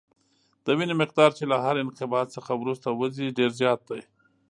[0.65, 4.01] د وینې مقدار چې له هر انقباض څخه وروسته وځي ډېر زیات دی.